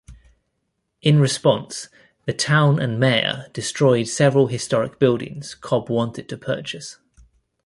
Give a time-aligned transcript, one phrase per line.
[1.03, 1.87] In response,
[2.25, 6.97] the town and mayor destroyed several historic buildings Cobb wanted to purchase.